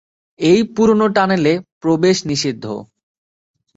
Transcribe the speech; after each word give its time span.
এই 0.39 0.59
পুরোনো 0.75 1.05
টানেলে 1.15 1.53
প্রবেশ 1.79 2.17
নিষিদ্ধ। 2.25 2.65